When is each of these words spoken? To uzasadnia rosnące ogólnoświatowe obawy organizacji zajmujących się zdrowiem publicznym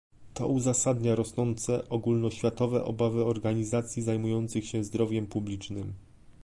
To 0.33 0.47
uzasadnia 0.47 1.15
rosnące 1.15 1.89
ogólnoświatowe 1.89 2.83
obawy 2.85 3.25
organizacji 3.25 4.01
zajmujących 4.03 4.65
się 4.67 4.83
zdrowiem 4.83 5.27
publicznym 5.27 5.93